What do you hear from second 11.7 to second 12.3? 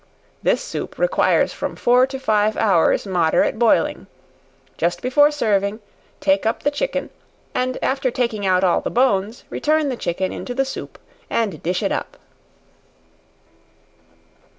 it up.